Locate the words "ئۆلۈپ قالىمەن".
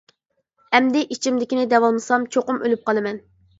2.65-3.25